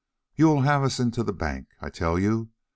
"You 0.35 0.47
will 0.47 0.61
have 0.63 0.81
us 0.81 0.99
into 0.99 1.21
the 1.21 1.31
bank, 1.31 1.67
I 1.79 1.91
tell 1.91 2.17
you. 2.17 2.49